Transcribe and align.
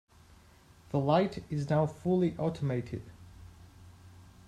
The 0.89 0.97
light 0.97 1.43
is 1.51 1.69
now 1.69 1.85
fully 1.85 2.35
automated. 2.39 3.03